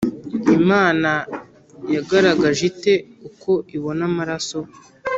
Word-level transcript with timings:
Imana 0.57 1.11
yagaragaje 1.95 2.61
ite 2.71 2.93
uko 3.27 3.51
ibona 3.75 4.03
amaraso 4.09 4.59